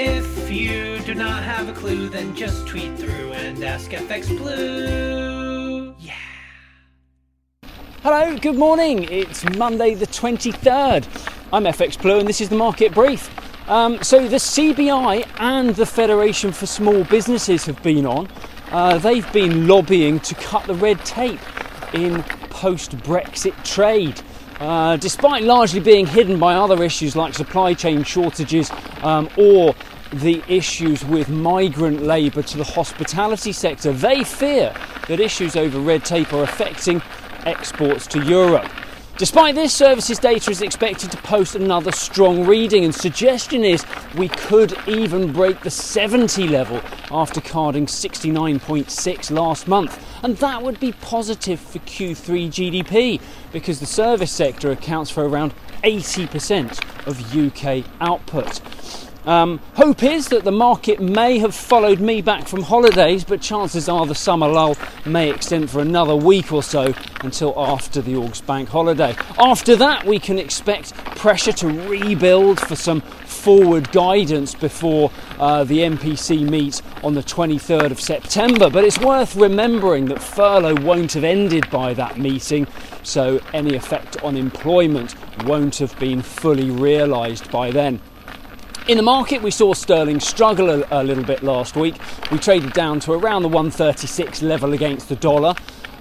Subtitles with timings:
[0.00, 5.92] If you do not have a clue, then just tweet through and ask FX Blue.
[5.98, 6.14] Yeah.
[8.04, 9.08] Hello, good morning.
[9.10, 11.04] It's Monday the 23rd.
[11.52, 13.28] I'm FX Blue and this is the market brief.
[13.68, 18.28] Um, so, the CBI and the Federation for Small Businesses have been on.
[18.70, 21.40] Uh, they've been lobbying to cut the red tape
[21.92, 24.22] in post Brexit trade.
[24.60, 28.70] Uh, despite largely being hidden by other issues like supply chain shortages
[29.02, 29.74] um, or
[30.12, 34.74] the issues with migrant labour to the hospitality sector, they fear
[35.08, 37.02] that issues over red tape are affecting
[37.44, 38.70] exports to Europe.
[39.18, 43.84] Despite this, services data is expected to post another strong reading, and suggestion is
[44.16, 50.00] we could even break the 70 level after carding 69.6 last month.
[50.22, 55.52] And that would be positive for Q3 GDP because the service sector accounts for around
[55.82, 58.60] 80% of UK output.
[59.28, 63.86] Um, hope is that the market may have followed me back from holidays, but chances
[63.86, 68.46] are the summer lull may extend for another week or so until after the August
[68.46, 69.14] bank holiday.
[69.38, 75.80] After that, we can expect pressure to rebuild for some forward guidance before uh, the
[75.80, 78.70] MPC meet on the 23rd of September.
[78.70, 82.66] But it's worth remembering that furlough won't have ended by that meeting,
[83.02, 88.00] so any effect on employment won't have been fully realised by then.
[88.88, 91.96] In the market, we saw sterling struggle a, a, little bit last week.
[92.32, 95.54] We traded down to around the 136 level against the dollar.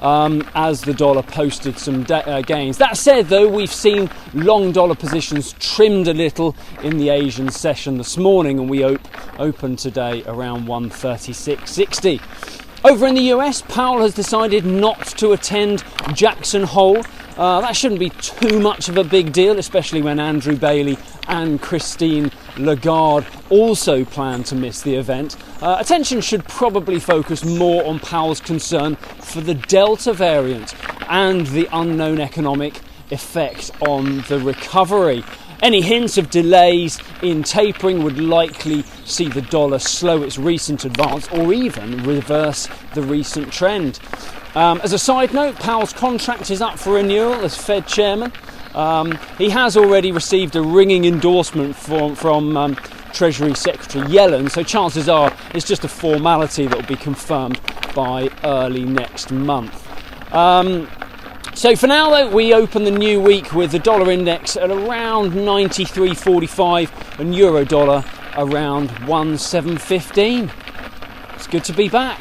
[0.00, 2.76] Um, as the dollar posted some de- uh, gains.
[2.76, 7.96] That said, though, we've seen long dollar positions trimmed a little in the Asian session
[7.96, 12.20] this morning, and we op- opened today around 136.60.
[12.84, 17.02] Over in the US, Powell has decided not to attend Jackson Hole.
[17.36, 20.96] Uh, that shouldn't be too much of a big deal, especially when Andrew Bailey
[21.26, 25.36] and Christine Lagarde also plan to miss the event.
[25.60, 30.74] Uh, attention should probably focus more on Powell's concern for the Delta variant
[31.08, 32.80] and the unknown economic
[33.10, 35.24] effect on the recovery.
[35.62, 41.28] Any hints of delays in tapering would likely see the dollar slow its recent advance
[41.28, 43.98] or even reverse the recent trend.
[44.54, 48.32] Um, as a side note, Powell's contract is up for renewal as Fed chairman.
[48.74, 52.76] Um, he has already received a ringing endorsement from, from um,
[53.12, 57.60] Treasury Secretary Yellen, so chances are it's just a formality that will be confirmed
[57.94, 59.80] by early next month.
[60.34, 60.88] Um,
[61.54, 65.32] so for now, though, we open the new week with the dollar index at around
[65.32, 68.04] 93.45 and euro dollar
[68.36, 70.50] around 1.715.
[71.34, 72.20] It's good to be back.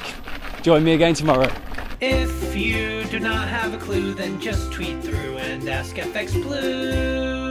[0.61, 1.51] Join me again tomorrow.
[1.99, 7.42] If you do not have a clue, then just tweet through and ask FX Blue.